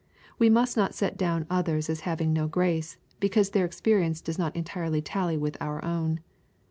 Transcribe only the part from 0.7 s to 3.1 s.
not set down others as having no grace,